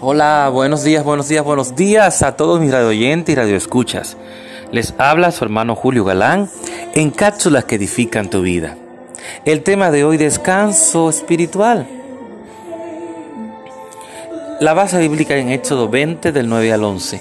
Hola, 0.00 0.48
buenos 0.52 0.84
días, 0.84 1.02
buenos 1.02 1.26
días, 1.26 1.44
buenos 1.44 1.74
días 1.74 2.22
a 2.22 2.36
todos 2.36 2.60
mis 2.60 2.70
radio 2.70 2.86
oyentes 2.86 3.32
y 3.32 3.34
radio 3.34 3.56
escuchas. 3.56 4.16
Les 4.70 4.94
habla 4.96 5.32
su 5.32 5.42
hermano 5.42 5.74
Julio 5.74 6.04
Galán 6.04 6.48
en 6.94 7.10
cápsulas 7.10 7.64
que 7.64 7.74
edifican 7.74 8.30
tu 8.30 8.42
vida. 8.42 8.76
El 9.44 9.64
tema 9.64 9.90
de 9.90 10.04
hoy, 10.04 10.16
descanso 10.16 11.10
espiritual. 11.10 11.88
La 14.60 14.72
base 14.72 15.00
bíblica 15.00 15.34
en 15.34 15.48
Éxodo 15.48 15.88
20 15.88 16.30
del 16.30 16.48
9 16.48 16.72
al 16.72 16.84
11. 16.84 17.20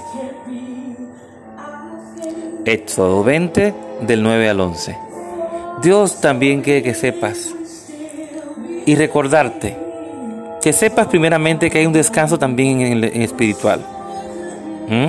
Éxodo 2.65 3.23
20 3.23 3.73
del 4.01 4.21
9 4.21 4.49
al 4.49 4.59
11. 4.59 4.97
Dios 5.81 6.21
también 6.21 6.61
quiere 6.61 6.83
que 6.83 6.93
sepas 6.93 7.55
y 8.85 8.93
recordarte 8.93 9.86
que 10.61 10.73
sepas 10.73 11.07
primeramente 11.07 11.69
que 11.69 11.79
hay 11.79 11.85
un 11.85 11.93
descanso 11.93 12.37
también 12.37 12.81
en 12.81 13.03
el 13.03 13.03
espiritual. 13.21 13.85
¿Mm? 14.87 15.07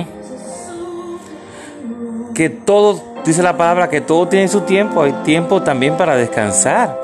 Que 2.33 2.49
todo, 2.49 3.01
dice 3.25 3.41
la 3.41 3.57
palabra, 3.57 3.89
que 3.89 4.01
todo 4.01 4.27
tiene 4.27 4.47
su 4.47 4.61
tiempo, 4.61 5.01
hay 5.03 5.11
tiempo 5.23 5.61
también 5.61 5.97
para 5.97 6.15
descansar. 6.15 6.97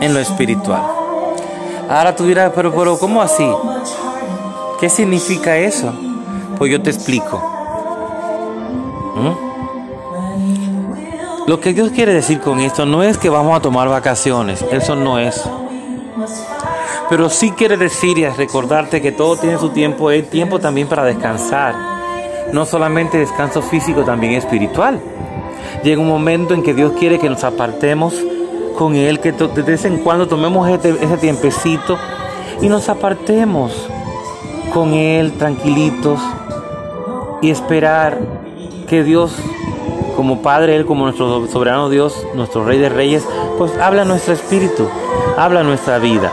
En 0.00 0.14
lo 0.14 0.20
espiritual. 0.20 0.82
Ahora 1.88 2.14
tú 2.14 2.24
dirás, 2.24 2.52
pero, 2.54 2.72
pero 2.72 2.98
¿cómo 2.98 3.20
así? 3.20 3.48
¿Qué 4.78 4.88
significa 4.88 5.56
eso? 5.56 5.92
Pues 6.56 6.70
yo 6.70 6.80
te 6.80 6.90
explico. 6.90 7.42
¿Mm? 9.16 9.47
Lo 11.48 11.60
que 11.60 11.72
Dios 11.72 11.92
quiere 11.92 12.12
decir 12.12 12.40
con 12.40 12.60
esto 12.60 12.84
no 12.84 13.02
es 13.02 13.16
que 13.16 13.30
vamos 13.30 13.56
a 13.56 13.62
tomar 13.62 13.88
vacaciones, 13.88 14.62
eso 14.70 14.94
no 14.94 15.18
es. 15.18 15.48
Pero 17.08 17.30
sí 17.30 17.52
quiere 17.52 17.78
decir 17.78 18.18
y 18.18 18.28
recordarte 18.28 19.00
que 19.00 19.12
todo 19.12 19.34
tiene 19.38 19.56
su 19.56 19.70
tiempo, 19.70 20.10
hay 20.10 20.24
tiempo 20.24 20.58
también 20.58 20.88
para 20.88 21.04
descansar. 21.04 21.74
No 22.52 22.66
solamente 22.66 23.16
descanso 23.16 23.62
físico, 23.62 24.02
también 24.02 24.34
espiritual. 24.34 25.00
Llega 25.82 26.02
un 26.02 26.08
momento 26.08 26.52
en 26.52 26.62
que 26.62 26.74
Dios 26.74 26.92
quiere 26.98 27.18
que 27.18 27.30
nos 27.30 27.42
apartemos 27.44 28.14
con 28.76 28.94
Él, 28.94 29.18
que 29.18 29.32
de 29.32 29.62
vez 29.62 29.86
en 29.86 30.00
cuando 30.00 30.28
tomemos 30.28 30.68
este, 30.68 30.90
ese 31.00 31.16
tiempecito 31.16 31.98
y 32.60 32.68
nos 32.68 32.90
apartemos 32.90 33.88
con 34.74 34.92
Él 34.92 35.32
tranquilitos 35.38 36.20
y 37.40 37.48
esperar 37.50 38.18
que 38.86 39.02
Dios 39.02 39.34
como 40.18 40.42
Padre, 40.42 40.74
Él 40.74 40.84
como 40.84 41.04
nuestro 41.04 41.46
soberano 41.46 41.88
Dios, 41.88 42.26
nuestro 42.34 42.64
Rey 42.64 42.76
de 42.76 42.88
Reyes, 42.88 43.24
pues 43.56 43.70
habla 43.78 44.04
nuestro 44.04 44.34
espíritu, 44.34 44.88
habla 45.36 45.62
nuestra 45.62 46.00
vida. 46.00 46.32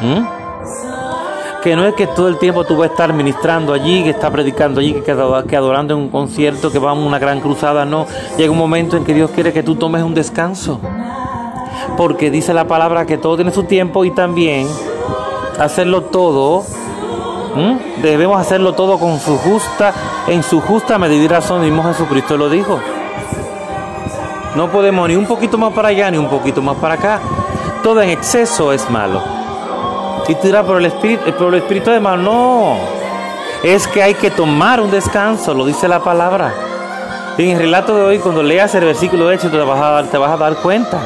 ¿Mm? 0.00 1.62
Que 1.62 1.76
no 1.76 1.86
es 1.86 1.94
que 1.94 2.08
todo 2.08 2.26
el 2.26 2.38
tiempo 2.38 2.64
tú 2.64 2.76
vas 2.76 2.88
a 2.88 2.92
estar 2.92 3.12
ministrando 3.12 3.72
allí, 3.72 4.02
que 4.02 4.10
está 4.10 4.32
predicando 4.32 4.80
allí, 4.80 4.94
que, 4.94 5.12
adorando 5.12 5.94
en 5.94 6.00
un 6.00 6.08
concierto, 6.08 6.72
que 6.72 6.80
va 6.80 6.90
a 6.90 6.94
una 6.94 7.20
gran 7.20 7.38
cruzada, 7.38 7.84
no. 7.84 8.08
Llega 8.36 8.50
un 8.50 8.58
momento 8.58 8.96
en 8.96 9.04
que 9.04 9.14
Dios 9.14 9.30
quiere 9.30 9.52
que 9.52 9.62
tú 9.62 9.76
tomes 9.76 10.02
un 10.02 10.14
descanso. 10.14 10.80
Porque 11.96 12.32
dice 12.32 12.52
la 12.52 12.66
palabra 12.66 13.06
que 13.06 13.16
todo 13.16 13.36
tiene 13.36 13.52
su 13.52 13.62
tiempo 13.62 14.04
y 14.04 14.10
también 14.10 14.66
hacerlo 15.56 16.02
todo 16.02 16.64
¿Mm? 17.54 18.02
Debemos 18.02 18.40
hacerlo 18.40 18.74
todo 18.74 18.98
con 18.98 19.18
su 19.18 19.36
justa, 19.38 19.92
en 20.28 20.42
su 20.42 20.60
justa 20.60 20.98
medida 20.98 21.24
y 21.24 21.28
razón, 21.28 21.62
mismo 21.62 21.82
Jesucristo 21.82 22.36
lo 22.36 22.48
dijo. 22.48 22.80
No 24.54 24.68
podemos 24.68 25.08
ni 25.08 25.16
un 25.16 25.26
poquito 25.26 25.58
más 25.58 25.72
para 25.72 25.88
allá 25.88 26.10
ni 26.10 26.18
un 26.18 26.28
poquito 26.28 26.62
más 26.62 26.76
para 26.76 26.94
acá. 26.94 27.20
Todo 27.82 28.02
en 28.02 28.10
exceso 28.10 28.72
es 28.72 28.88
malo. 28.90 29.22
Y 30.28 30.34
tú 30.34 30.46
dirás, 30.46 30.64
por 30.64 30.78
el 30.78 30.86
espíritu, 30.86 31.32
por 31.32 31.48
el 31.54 31.60
espíritu 31.60 31.90
de 31.90 31.98
mal, 31.98 32.22
no. 32.22 32.76
Es 33.64 33.86
que 33.88 34.02
hay 34.02 34.14
que 34.14 34.30
tomar 34.30 34.80
un 34.80 34.90
descanso, 34.90 35.54
lo 35.54 35.64
dice 35.66 35.88
la 35.88 36.00
palabra. 36.00 36.52
En 37.36 37.50
el 37.50 37.58
relato 37.58 37.96
de 37.96 38.02
hoy, 38.02 38.18
cuando 38.18 38.42
leas 38.42 38.74
el 38.74 38.84
versículo 38.84 39.26
de 39.26 39.36
dar, 39.36 40.06
te 40.06 40.18
vas 40.18 40.30
a 40.30 40.36
dar 40.36 40.56
cuenta. 40.56 41.00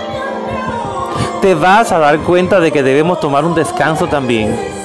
Te 1.40 1.54
vas 1.54 1.92
a 1.92 1.98
dar 1.98 2.18
cuenta 2.20 2.60
de 2.60 2.72
que 2.72 2.82
debemos 2.82 3.20
tomar 3.20 3.44
un 3.44 3.54
descanso 3.54 4.06
también 4.06 4.83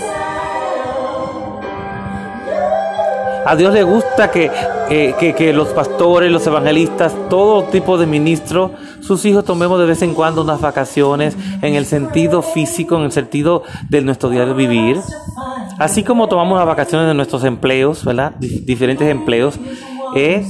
A 3.50 3.56
Dios 3.56 3.74
le 3.74 3.82
gusta 3.82 4.30
que, 4.30 4.52
que, 4.88 5.54
los 5.54 5.70
pastores, 5.70 6.32
los 6.32 6.46
evangelistas, 6.46 7.16
todo 7.32 7.64
tipo 7.64 7.98
de 7.98 8.06
ministros, 8.06 8.70
sus 9.02 9.26
hijos 9.26 9.44
tomemos 9.44 9.80
de 9.80 9.88
vez 9.88 10.04
en 10.04 10.14
cuando 10.14 10.44
unas 10.44 10.62
vacaciones 10.62 11.36
en 11.64 11.74
el 11.74 11.88
sentido 11.88 12.44
físico, 12.44 12.98
en 12.98 13.06
el 13.06 13.12
sentido 13.12 13.64
de 13.90 14.02
nuestro 14.02 14.30
diario 14.30 14.54
vivir. 14.54 14.98
Así 15.80 16.04
como 16.04 16.28
tomamos 16.28 16.60
las 16.60 16.68
vacaciones 16.68 17.08
de 17.08 17.16
nuestros 17.16 17.44
empleos, 17.44 18.06
¿verdad? 18.06 18.36
diferentes 18.38 19.10
empleos, 19.10 19.56
¿eh? 20.16 20.46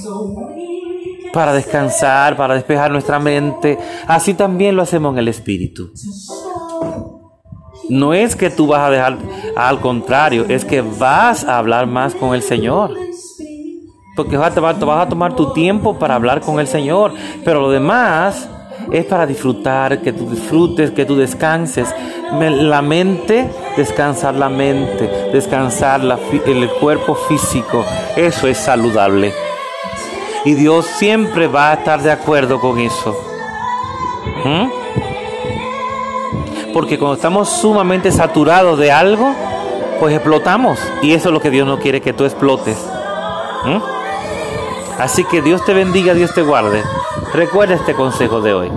para 1.32 1.54
descansar, 1.54 2.36
para 2.36 2.56
despejar 2.56 2.92
nuestra 2.92 3.18
mente. 3.18 3.78
Así 4.08 4.34
también 4.34 4.76
lo 4.76 4.82
hacemos 4.82 5.14
en 5.14 5.20
el 5.20 5.30
espíritu. 5.30 5.92
No 7.90 8.14
es 8.14 8.36
que 8.36 8.50
tú 8.50 8.68
vas 8.68 8.82
a 8.82 8.90
dejar, 8.92 9.18
al 9.68 9.82
contrario, 9.82 10.46
es 10.48 10.64
que 10.64 10.82
vas 10.82 11.44
a 11.44 11.58
hablar 11.58 11.86
más 11.88 12.16
con 12.16 12.34
el 12.34 12.42
Señor. 12.42 12.92
Porque 14.16 14.38
vas 14.38 14.56
a, 14.56 15.10
tomar 15.10 15.36
tu 15.36 15.54
tiempo 15.54 16.00
para 16.00 16.16
hablar 16.16 16.40
con 16.40 16.60
el 16.60 16.68
Señor. 16.68 17.14
Pero 17.44 17.62
lo 17.62 17.70
demás 17.70 18.50
es 18.92 19.06
para 19.06 19.26
disfrutar, 19.26 20.02
que 20.02 20.14
tú 20.14 20.30
disfrutes, 20.30 20.92
que 20.92 21.06
tú 21.06 21.16
descanses. 21.18 21.94
La 22.40 22.82
mente, 22.82 23.50
descansar 23.76 24.36
la 24.36 24.50
mente, 24.50 25.30
descansar 25.34 26.02
el 26.46 26.70
cuerpo 26.80 27.16
físico. 27.16 27.84
Eso 28.16 28.48
es 28.48 28.58
saludable. 28.58 29.34
Y 30.46 30.54
Dios 30.54 30.86
siempre 30.86 31.48
va 31.48 31.72
a 31.72 31.74
estar 31.74 32.02
de 32.02 32.12
acuerdo 32.12 32.62
con 32.62 32.80
eso. 32.80 33.16
¿Mm? 34.46 34.80
porque 36.74 36.98
cuando 36.98 37.16
estamos 37.16 37.50
sumamente 37.50 38.12
saturados 38.12 38.78
de 38.80 38.92
algo, 38.92 39.34
pues 40.00 40.16
explotamos. 40.16 40.80
Y 41.02 41.14
eso 41.14 41.30
es 41.30 41.34
lo 41.34 41.42
que 41.42 41.50
Dios 41.50 41.68
no 41.68 41.80
quiere 41.80 42.02
que 42.02 42.14
tú 42.14 42.26
explotes. 42.26 42.78
¿Mm? 43.66 43.78
Así 45.00 45.24
que 45.26 45.42
Dios 45.42 45.64
te 45.66 45.74
bendiga, 45.74 46.14
Dios 46.14 46.34
te 46.34 46.42
guarde. 46.42 46.84
Recuerda 47.34 47.76
este 47.76 47.94
consejo 47.94 48.42
de 48.42 48.54
hoy. 48.54 48.72